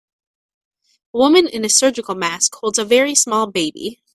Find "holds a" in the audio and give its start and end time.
2.55-2.85